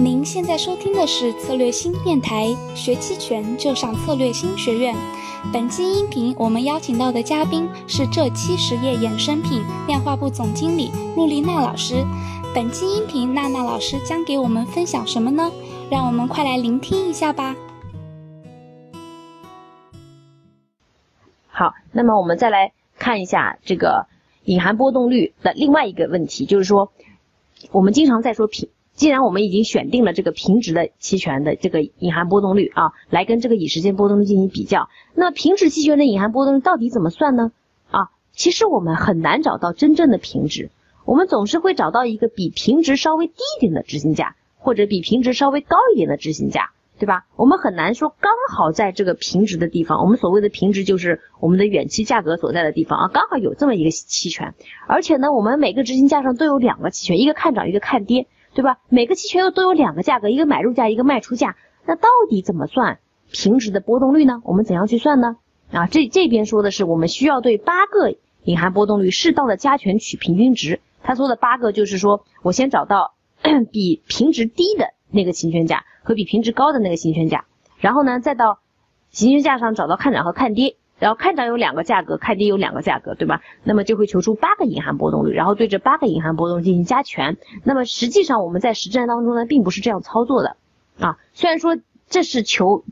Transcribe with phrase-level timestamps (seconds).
[0.00, 4.94] 您现在收听的是策略新电台，学期权就上策略新学院。
[5.52, 12.06] 本期音频我们邀请到的嘉宾是浙期实业衍生品量化部总经理陆丽娜老师。
[12.54, 15.50] 本期音频娜娜老师将给我们分享什么呢？
[15.90, 17.56] 让我们快来聆听一下吧。
[21.48, 24.06] 好，那么我们再来看一下这个
[24.44, 26.92] 隐含波动率的另外一个问题，就是说
[27.72, 28.68] 我们经常在说品。
[28.98, 37.52] 既然我们已经选定了这个平值的期权的这个隐含波动率啊，来跟这个以时间波动率进行比较，那平值期权的隐含波动率到底怎么算呢？
[37.92, 40.70] 啊，其实我们很难找到真正的平值，
[41.04, 47.26] 我们总是会找到一个比平值稍微低一点的执行价，或者比平值稍微高一点的执行价，对吧？
[47.36, 54.54] 我们很难说刚好在这个平值的地方，我们所谓的平值就是我们的远期价格所在的地方啊，刚好有这么一个期权，
[54.88, 58.26] 而且呢，我们每个执行价上都有两个期权，一个看涨，一个看跌。
[58.54, 58.78] 对吧？
[58.88, 61.56] 每个期权又都有两个价格，一个买入价，一个卖出价。
[61.86, 62.98] 那到底怎么算
[63.30, 64.40] 平值的波动率呢？
[64.44, 65.36] 我们怎样去算呢？
[65.70, 70.80] 啊，这这边说的是我们需要对八个隐含波动率适当的加权取平均值。
[71.02, 73.14] 他说的八个就是说我先找到
[73.70, 77.44] 比平值低的那个行权价和比平值高的那个行权价，
[77.78, 78.60] 然后呢再到
[79.10, 80.76] 行权价上找到看涨和看跌。
[80.98, 83.42] 然后看涨有两个价格，看跌有两个价格，对吧？
[83.62, 87.36] 那么就会求出八个隐含波动率，然后对这八个隐含波动进行加权。
[87.62, 90.56] 那么实际上我们在实战当中呢，并不是这样操作的
[90.98, 91.18] 啊。
[91.34, 91.76] 虽然说
[92.08, 92.84] 这是求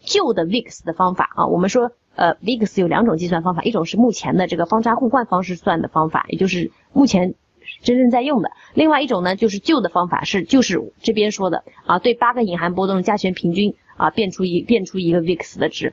[0.00, 7.34] 旧的 VIX 的方法啊，我们说呃 VIX 有两种计算方法，一种是目前的这个方差互换方式算的方法，也就是目前
[7.82, 13.76] 真正在用的；另外一种呢，就是旧的方法是就是这边说的啊，对八个隐含波动加权平均。
[14.00, 15.92] 啊，变出一变出一个 VIX 的值，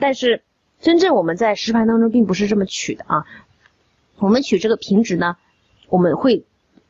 [0.00, 0.42] 但是
[0.80, 3.24] 真正我们在实盘当中并不是这么取的啊。
[4.18, 5.36] 我们取这个平值呢，
[5.88, 6.44] 我们会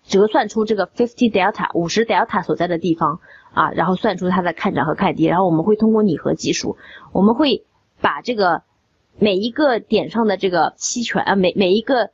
[0.07, 3.21] 折算出这个 fifty delta 五十 delta 所在的地方
[3.53, 6.79] 啊，然后算出它的看涨和看跌，然后我们会通过拟合技术，
[7.13, 7.65] 我们会
[8.01, 8.63] 把这个
[9.19, 12.13] 每一个点上的这个期权啊，每每一个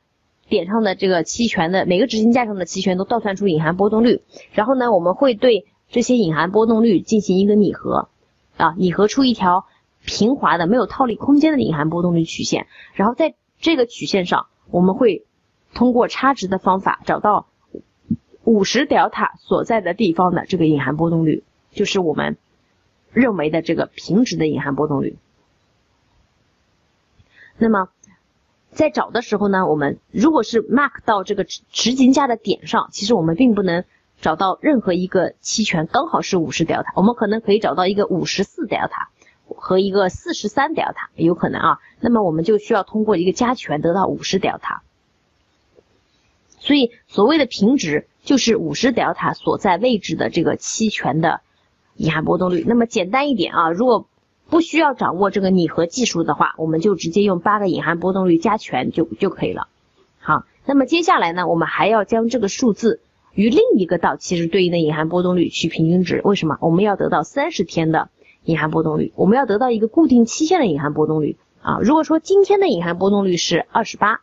[0.49, 8.09] 点上的这个期权的每个执行价上的期权都倒算出隐含波动率，然后呢，我们会对这些隐含波动率进行一个拟合。
[8.63, 9.67] 啊，拟合出一条
[10.05, 15.27] 平滑的、没有套利空间的隐含波动率曲线，然后在这个曲线上，我们会
[15.75, 17.49] 通过差值的方法找到
[18.45, 21.43] 五十 delta 所在的地方的这个隐含波动率，
[21.73, 22.37] 就是我们
[23.11, 25.17] 认为的这个平值的隐含波动率。
[27.59, 27.89] 那么
[28.71, 33.85] 在找的时候呢，我们如果是 mark 到这个执行价的点上，其实我们并不能。
[34.23, 39.09] 找到任何一个期权刚好是五十 delta，我们可能可以找到一个五十四 delta
[39.49, 41.79] 和一个四十三 delta，有可能啊。
[42.01, 44.79] 那么我们就需要通过一个加权得到五十 delta。
[46.61, 51.41] 所以所谓的平值就是五十 delta 所在位置的这个期权的
[51.97, 52.65] 隐含波动率。
[52.65, 54.07] 那么简单一点啊，如果
[54.49, 59.67] 不需要掌握这个拟合技术的话，我们就直接用八个隐含波动率加权就就可以了。
[60.21, 63.01] 好，那么接下来呢，我们还要将这个数字。
[63.35, 66.59] 与另一个到期日对应的隐含波动率取平均值，为什么？
[66.61, 68.11] 我们要得到三十天的
[68.45, 71.79] 隐含波动率，我们要得到一个固定期限的隐含波动率啊。
[71.81, 74.21] 如果说今天的隐含波动率是二十八，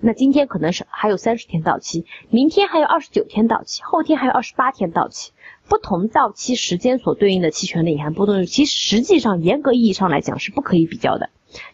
[0.00, 5.32] 那今天可能是还有三十天到期，明天还有二十九天到期，后天还有二十八天到期。
[5.68, 11.28] 不同到期时间所对应的期权的隐含波动率，其实实际上严格意义上来讲是不可以比较的。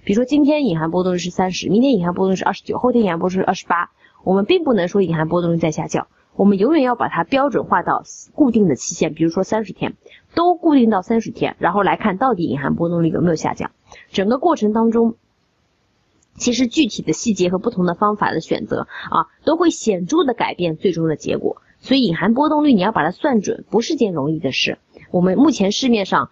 [0.05, 3.91] 比如说今天隐含波动率是三十，明天隐含波动率是二十九，后天隐含波动率是二十八，
[4.25, 6.09] 我们并不能说隐含波动率在下降。
[6.37, 8.03] 我们永远要把它标准化到
[8.35, 9.95] 固定的期限，比如说三十天，
[10.35, 13.71] 都固定到三十天，然后来看到底隐含波动率有没有下降。
[14.11, 15.15] 整个过程当中，
[16.37, 21.63] 其实具体的细节和不同的方法的选择啊，都会显著的改变最终的结果。
[21.79, 24.79] 所以隐含波动率你要把它算准，不是件容易的事。
[25.13, 26.31] 我们目前市面上，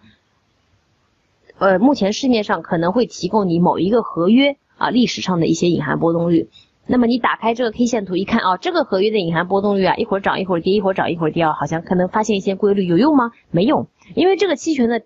[1.59, 6.49] 呃，目前市面上可能会提供你某一个合约啊历史上的一些隐含波动率。
[6.85, 13.31] 那么你打开这个 K 线图一看啊，这个合约的隐含波动率啊，一会儿涨一会儿跌，一会儿涨一会儿跌啊，好像可能发现一些规律，有用吗？
[13.51, 15.01] 没用，因为这个期权的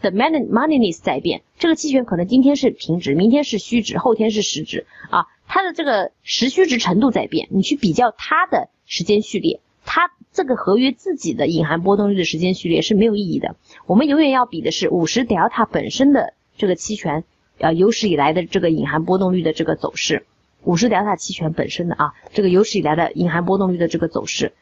[0.00, 13.56] 的 money moneyness 在变，这个期权可能今天是平值，明天是虚值，后天是实值啊，它的这个实虚值程度在变，你去比较它的时间序列，它这个合约自己的隐含波动率的时间序列是没有意义的，
[13.86, 17.24] 我们永远要比的是五十 delta 本身的这个期权
[17.60, 20.24] 啊有史以来的这个隐含波动率的这个走势。
[20.66, 24.52] 五十 delta 期权本身的啊，这个有史以来的隐含波动率的这个走势，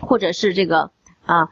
[0.00, 0.90] 或者是这个
[1.24, 1.48] 啊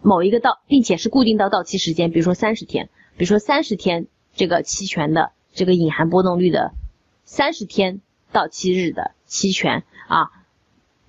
[0.00, 6.72] 某一个到，并且是固定到到期时间，比如说三十天，比如说三十天这个期权的这个隐含波动率的
[7.24, 8.00] 三十天
[8.30, 10.30] 到期日的期权啊，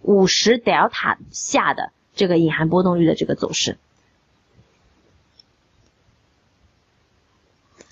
[0.02, 3.78] 五十 delta 下的这个隐含波动率的这个走势。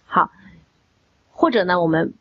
[0.08, 0.32] 好，
[1.32, 2.16] 或者呢，我们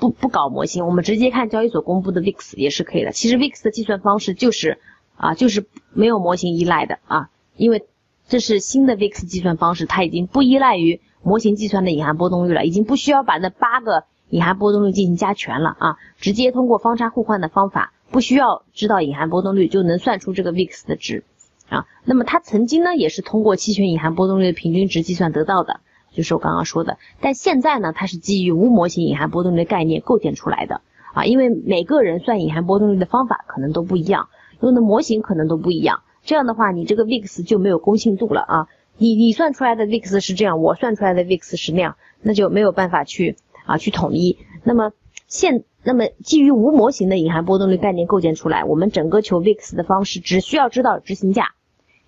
[0.00, 3.12] 不不搞模型，我们直接看交易所公布的 VIX 也是可以的。
[3.12, 4.78] 其实 VIX 的计算方式就是
[5.16, 7.84] 啊，就是没有模型依赖的啊，因为
[8.28, 17.92] 这是新的 VIX 计算方式，它已经不依赖于模型计算的隐含波动率了，已经不需要把那八个隐含波动率进行加权了啊，直接通过方差互换的方法。
[18.12, 21.22] 不需要知道隐含波动率就能算出这个 VIX 的值
[21.68, 21.86] 啊。
[22.04, 25.78] 那么它曾经呢也是通过期权隐含波动率的平均值计算得到的，
[26.12, 26.98] 就是我刚刚说的。
[27.20, 30.80] 但现在呢，它是基于无模型隐含波动率的概念构建出来的
[31.14, 31.24] 啊。
[31.24, 34.28] 因为每个人算隐含波动率的方法可能都不一样，
[34.60, 36.02] 用的模型可能都不一样。
[36.22, 38.68] 这样的话，你这个 VIX 就没有公信度了啊。
[38.98, 44.36] 你你算出来的 VIX 是这样，我算出来的 VIX 是那样，那就没有办法去啊去统一。
[44.62, 44.92] 那么
[45.26, 51.54] 现那么基于无模型的隐含波动率概念构建出来，我们整个求 VIX 的方式只需要知道执行价，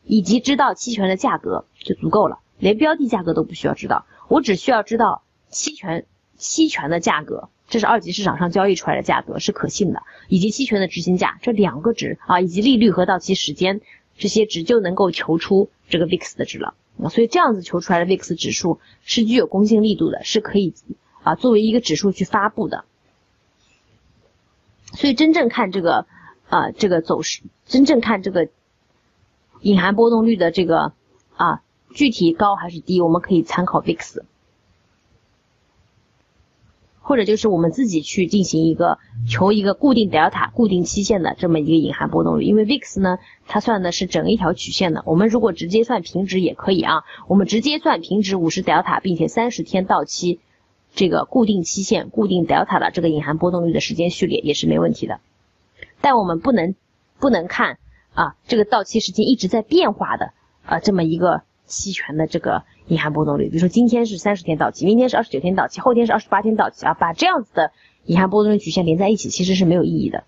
[0.05, 6.07] 以及知道期权的价格就足够了，连标的价格都不需要知道，我只需要知道期权
[6.37, 13.81] 期权的价格，这是二级市场上交易出来的价格是可信的，以及期权的执行价这两个值啊，以及利率和到期时间
[14.17, 16.75] 这些值就能够求出这个 VIX 的值了。
[17.11, 20.73] 所以这样子求出来的 VIX 指数是具有公信力度的，是可以
[21.25, 22.85] 啊作为一个指数去发布的。
[24.93, 26.07] 所以真正看这个，
[26.49, 28.51] 呃，这个走势，真正看这个
[29.63, 30.93] 隐含波动率的这个
[31.35, 31.63] 啊，
[31.93, 34.23] 具体高还是低，我们可以参考 VIX，
[37.01, 38.99] 或者就是我们自己去进行一个
[39.29, 42.45] 求一个固定 delta、固定期限的这么一个隐含波动率。
[42.45, 45.03] 因为 VIX 呢，它算的是整一条曲线的。
[45.07, 50.41] 我们如果直接算平值也可以啊，我们直接算平值五十 delta，并且三十天到期。
[50.95, 55.21] 这个固定期限、固定 delta 的这个隐含波动率的时间序列也是没问题的，
[56.03, 56.75] 但我们不能
[57.19, 57.79] 不能看
[58.13, 60.35] 啊这个到期时间一直在变化的
[60.67, 67.73] 啊这么一个期权的这个隐含波动率，比如说今天是三十天到期，明天是二十九天到期，后天是二十八天到期啊，把这样子的
[68.05, 70.25] 隐含波动率曲线连在一起其实是没有意义的。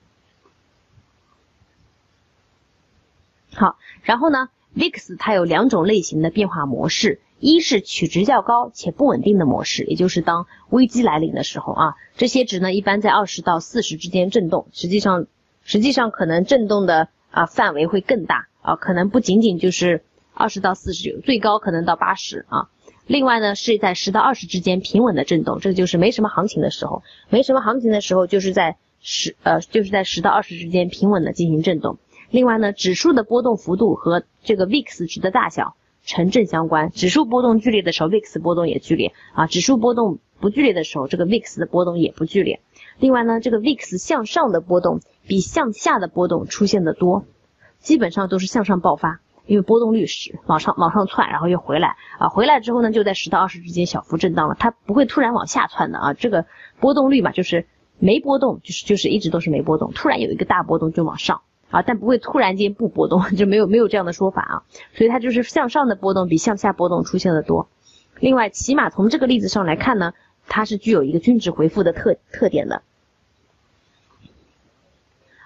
[3.55, 7.20] 好，然后呢，VIX 它有两种类型的变化模式。
[7.41, 15.26] 一是取值较高且不稳定的模式，也就是当危机来临的时候啊，这些值呢一般在二十到四十之间震动，实际上
[15.62, 20.05] 实际上可能震动的啊范围会更大啊，可能不仅仅就是
[20.35, 22.69] 二十到四十，最高可能到八十啊。
[23.07, 31.99] 另外呢是在十到二十之间平稳的震动，这个就是没什么行情的时候，没什么行情的时候就是在十呃就是在十到二十之间平稳的进行震动。
[32.31, 35.77] 另外呢，指数的波动幅度和这个 VIX 值的大小。
[36.07, 42.61] 成正相关，指数波动剧烈的时候，VIX 波动也剧烈啊；指数波动不剧烈的时候，这个 VIX 的波动也不剧烈。
[42.99, 47.25] 另外呢，这个 VIX 向上的波动比向下的波动出现的多，
[47.79, 56.14] 基本上都是向上爆发，因为波动率是往上往上窜，然后又回来啊，回来之后呢，就在十到二十之间小幅震荡了，它不会突然往下窜的啊。
[56.14, 56.46] 这个
[56.81, 57.67] 波动率嘛，就是
[57.99, 61.43] 没波动，就是就是一直都是没波动，突然有一个大波动就往上。
[61.70, 64.62] 啊，但不会突然间不波动，就没有没有这样的说法啊，
[64.93, 67.69] 所以它就是向上的波动比向下波动出现的多。
[68.20, 70.12] 另外，起码从这个例子上来看呢，
[70.46, 72.82] 它是具有一个均值回复的特特点的。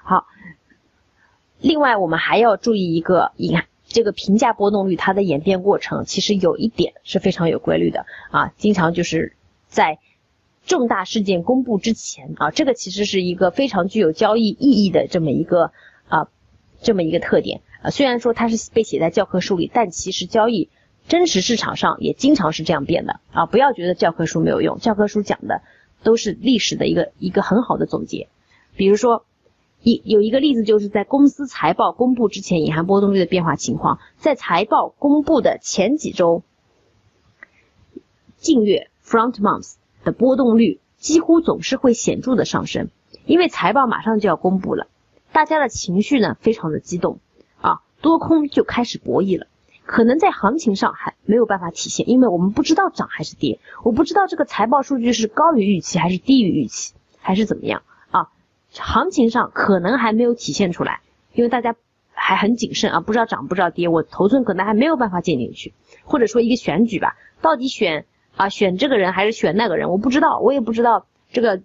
[0.03, 0.27] 好，
[1.61, 3.65] 另外我们还要注意一个，你看
[3.99, 9.35] 这个评价波动率它的演变过程，其实有一点是非常有规律的啊，经常就是
[9.67, 9.99] 在
[10.65, 15.73] 重大事件公布之前啊，这个其实是一个非常具有交易意义的这么一个。
[16.11, 16.29] 啊，
[16.81, 20.71] 这么一个特点啊，虽然说它是被写在教科书里，但其实交易
[21.07, 23.45] 真实市场上也经常是这样变的啊！
[23.45, 25.61] 不要觉得教科书没有用，教科书讲的
[26.03, 28.29] 都是历史的一个一个很好的总结。
[28.75, 29.27] 比如说，
[29.81, 36.43] 一有一个例子就是在公司财报公布之前，隐含波动率的变化情况，在财报公布的前几周，
[38.37, 42.91] 近月 （front months） 的波动率几乎总是会显著的上升，
[43.25, 44.89] 因为财报马上就要公布了。
[45.33, 47.21] 大家的情绪呢，非常的激动
[47.61, 49.47] 啊，多空就开始博弈了。
[49.87, 57.83] 可能在行情上还没有办法体现，因为我们不知道涨还是跌，我不知道这个财报数据是高于预期还是低于预期，还是怎么样？
[58.71, 61.01] 行情上可能还没有体现出来，
[61.33, 61.75] 因为大家
[62.13, 65.75] 还很谨慎啊，不知道涨不知道跌，我头寸可能还没有办法建进去。
[66.05, 68.07] 或者说一个选举吧，到底选
[68.37, 71.63] 啊选这个人还是选那个人，我不知道，我也不知道这个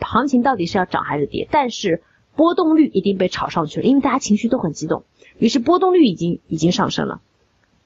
[0.00, 2.02] 行情到底是要涨还是跌，但是。
[2.36, 5.04] 波动率一定被炒上去了，因为大家情绪都很激动，
[5.38, 7.22] 于是波动率已经已经上升了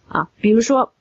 [0.09, 0.29] 啊。
[0.41, 0.93] 比如说，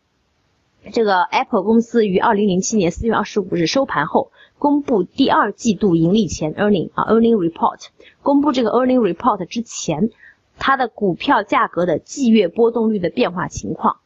[0.92, 7.88] 这个 Apple 公司于二零零七年四月二十五日收盘后公布第二季度盈利前 earning 啊 earning report，
[8.24, 10.10] 公布这个 earning report 之前
[10.58, 13.98] 它的股票价格的季月波动率的变化情况，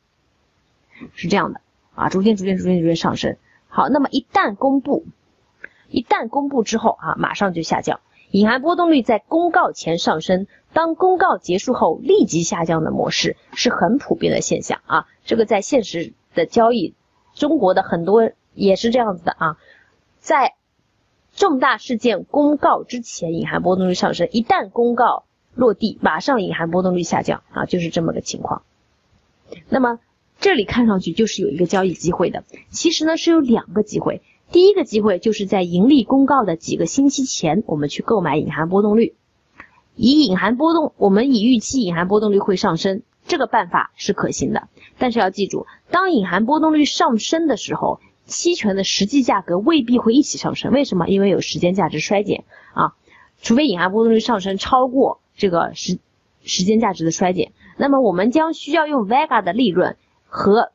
[1.15, 1.61] 是这样的
[1.95, 3.37] 啊，逐渐逐渐逐渐逐渐上升。
[3.67, 5.05] 好，那么一旦公布，
[5.89, 7.99] 一旦公布之后啊，马上就下降。
[8.29, 15.07] 隐含波动率在公告前上升，当公告结束后立即下降的模式是很普遍的现象啊。
[15.23, 16.93] 这个在现实的交易，
[17.33, 19.57] 中国的很多也是这样子的啊。
[20.19, 20.53] 在
[21.35, 25.25] 重大事件公告之前，隐含波动率上升；一旦公告
[25.55, 28.61] 落地，马上隐含波动率下降啊，就是这么个情况。
[29.69, 29.99] 那么
[30.39, 34.21] 这里看上去就是有一个交易机会的，其实呢是有两个机会。
[34.51, 39.15] 第一个机会就是在盈利公告的几个星期前，我们去购买隐含波动率，
[39.95, 44.67] 以隐含波动，我们以预期隐含波动率会上升，这个办法是可行的。
[44.97, 50.71] 但是要记住，当隐含波动率上升的时候，期权的实际价格未必会一起上升。
[50.71, 51.07] 为什么？
[51.07, 52.93] 因为有时间价值衰减啊，
[53.41, 55.99] 除非隐含波动率上升超过这个时
[56.43, 60.71] 时间价值的衰减，那么我们将需要用 Vega 的利润和。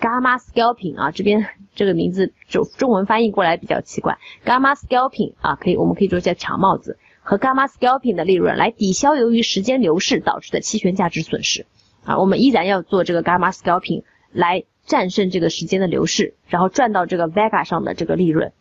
[0.00, 4.18] Gamma scalping 啊，这边这个名字就中文翻译过来比较奇怪。
[4.44, 11.64] Gamma scalping 啊，可以我们可以做一下抢帽子和 Gamma scalping 的利润来抵消由于时间流逝导致的期权价值损失
[12.04, 18.52] 啊，我们依然要做这个 Gamma scalping 来战胜这个时间的流逝，然后赚到这个 Vega 上的这个利润。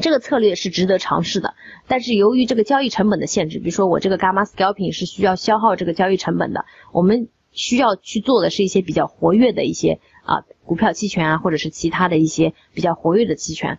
[0.00, 1.54] 这个策略是值得尝试的，
[1.86, 10.00] 但是由于这个交易成本的限制，比如说我这个 Gamma scalping 是需要消耗这个交易成本的，我们需要去做的是一些比较活跃的一些。
[10.26, 13.78] 啊，股票期权啊，或者是其他的一些比较活跃的期权，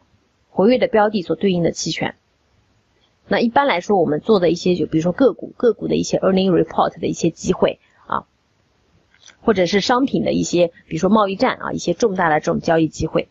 [0.50, 2.16] 活跃的标的所对应的期权。
[3.28, 7.82] 那一般来说，我们做的一些，就比如说个股，个股的一些 earning report 的一些机会，
[9.42, 13.28] 或者是商品的一些，比如说贸易战啊，一些重大的这种交易机会。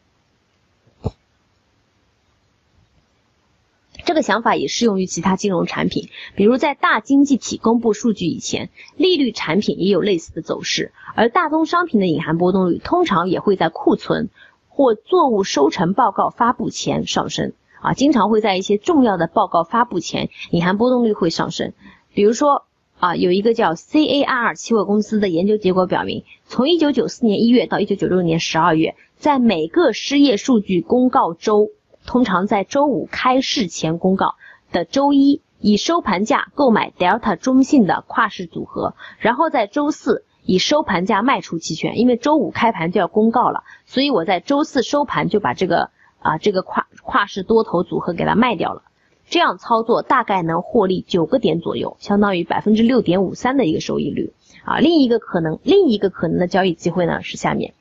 [4.04, 14.30] 这个想法也适用于其他金融产品，比如在大经济体公布数据以前，利率产品也有类似的走势，而大宗商品的隐含波动率通常也会在库存
[14.68, 21.72] 或作物收成报告发布前上升啊，经常会在一些重要的报告发布前，隐含波动率会上升。
[22.14, 22.65] 比如说
[22.98, 31.70] 啊，有一个叫 CAR 期货公司的研究结果表明，从1994年1月到1996年12月，在每个失业数据公告周。
[32.06, 34.36] 通常在周五开市前公告
[34.70, 41.98] 的周一，以收盘价购买 Delta 中性的跨市组合，然后在周四以收盘价卖出期权。
[41.98, 48.82] 因为周五开盘就要公告了，所以我在周四收盘就把这个啊这个跨跨市多头组合给它卖掉了。
[49.28, 54.32] 这样操作大概能获利九个点左右，相当于百分之六点五三的一个收益率
[54.64, 54.78] 啊。
[54.78, 57.74] 另一个可能另一个可能的交易机会呢是下面，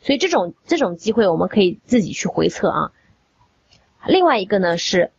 [0.00, 2.92] 所以这种这种机会我们可以自己去回测啊。
[4.06, 5.10] 另外一个呢是，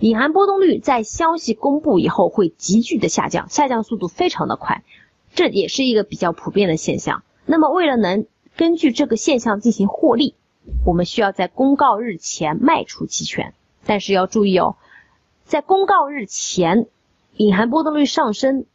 [0.00, 4.82] 隐含波动率在消息公布以后会急剧的下降，下降速度非常的快，
[5.34, 7.22] 这也是一个比较普遍的现象。
[7.46, 10.34] 那么为了能根据这个现象进行获利，
[10.84, 13.54] 我们需要在公告日前卖出期权。
[13.88, 14.76] 但是要注意哦，
[15.44, 16.86] 在公告日前，
[17.36, 18.66] 隐含波动率上升，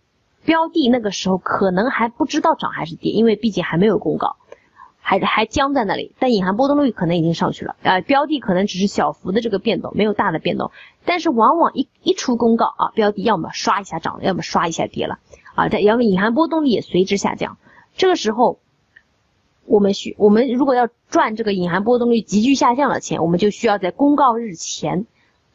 [0.43, 4.37] 标的那个时候可能还不知道涨还是跌，因为毕竟还没有公告。
[5.05, 10.71] 还还僵在那里，但隐含波动率可能已经上去了，呃，标的可能只是小幅的这个变动，没有大的变动，
[11.03, 15.19] 但是往往一一出公告啊，标的要么刷一下涨了，要么刷一下跌了，
[15.55, 17.57] 啊，这要么隐含波动率也随之下降。
[17.97, 18.59] 这个时候，
[19.65, 25.05] 我们需我们如果要赚这个隐含波动率急剧下降的钱，我们就需要在公告日前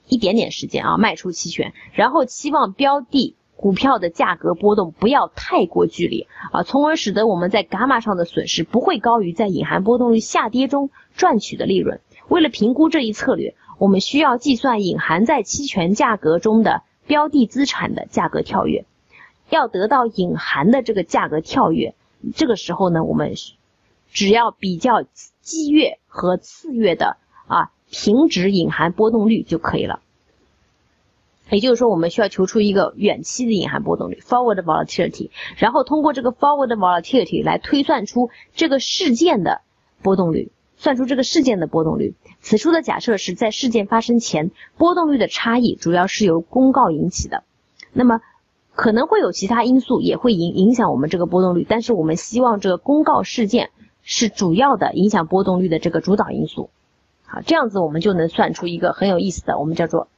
[0.07, 3.35] 一点点时间啊卖出期权，然后期望标的。
[3.61, 12.01] 股票的价格波动不要太过剧烈啊，从而使得我们在伽马上的损失不会高于在隐含波动率下跌中赚取的利润。
[12.29, 18.85] 为了评估这一策略，我们需要计算隐含在期权价格中的标的资产的价格跳跃。
[19.51, 21.97] 要得到隐含的这个价格跳跃，
[22.37, 23.33] 这个时候呢，我们
[24.13, 25.05] 只要比较
[25.41, 30.01] 季月和次月的啊平值隐含波动率就可以了。
[31.51, 39.63] 也就是说，我们需要求出一个远期的隐含波动率 （forward volatility），然后通过这个 forward volatility 来推算出这个事件的
[40.03, 42.15] 波动率，算出这个事件的波动率。
[42.41, 47.45] 此处的假设是在事件发生前，波动率的差异主要是由公告引起的。
[47.95, 48.21] 那么
[48.75, 53.71] 可能会有其他因素也会影影响我们这个波动率，但是我们希望这个公告事件
[54.11, 56.71] 是主要的影响波动率的这个主导因素。
[57.27, 60.09] 好，这样子我们就能算出一个很有意思的，我们叫做。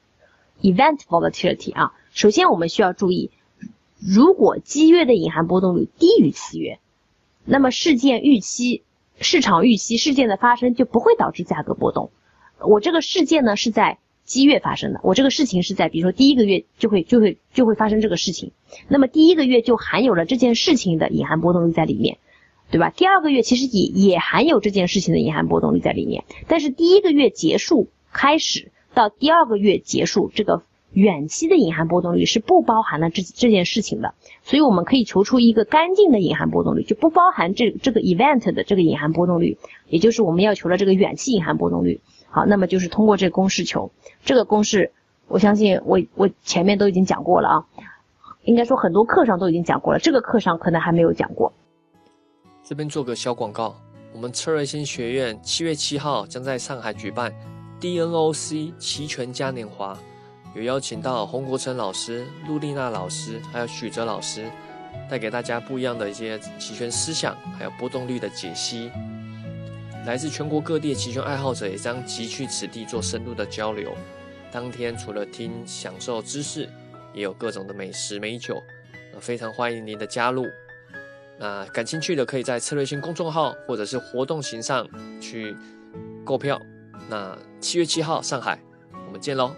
[0.62, 3.30] Event volatility 啊，首先我们需要注意，
[3.98, 6.78] 如果基月的隐含波动率低于次月，
[7.44, 8.84] 那么事件预期、
[9.18, 12.10] 市场预期事件的发生就不会导致价格波动。
[12.60, 15.00] 我这个事件呢是在基月发生的？
[15.02, 18.52] 我这个事情是在比如说第一个月就会就会就会发生这个事情，
[18.86, 22.18] 那么第一个月就含有了这件事情的隐含波动率在里面，
[22.70, 22.90] 对吧？
[22.90, 30.62] 第二个月其实也也含有这件事情的隐含波动率在里面，但是第一个月结束开始到第二个月结束这个。
[30.92, 39.56] 远期的隐含波动率是不包含了这这件事情的，所以我们可以求出一个干净的隐含波动率，就不包含这这个 event 的这个隐含波动率，
[39.88, 42.00] 也就是我们要求的这个远期隐含波动率。
[42.28, 43.92] 好，那么就是通过这个公式求
[44.24, 44.90] 这个公式，
[45.28, 47.64] 我相信我我前面都已经讲过了啊，
[48.42, 51.52] 应该说很多课上都已经讲过了，这个课上可能还没有讲过。
[52.70, 53.76] 这边做个小广告，
[54.12, 57.34] 我们策略星学院七月七号将在上海举办
[57.80, 59.98] DNOC 齐权嘉年华。
[60.54, 64.48] 有邀请到洪国成老师、陆丽娜老师，还有许哲老师，
[65.10, 68.88] 带给大家不一样的一些期权思想，还有波动率的解析。
[70.06, 73.92] 来自全国各地的期权爱好者也将集聚此地做深入的交流。
[74.52, 76.70] 当天除了听享受知识，
[77.12, 78.62] 也有各种的美食美酒，
[79.18, 80.46] 非常欢迎您的加入。
[81.40, 84.86] 那感兴趣的可以在策略性公众号或者是活动型上
[85.22, 85.56] 去
[86.22, 86.60] 购票。
[87.08, 88.62] 那七月七号上海，
[89.06, 89.56] 我们见喽！